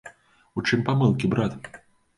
У 0.61 0.65
чым 0.69 0.79
памылкі, 0.89 1.33
брат? 1.37 1.73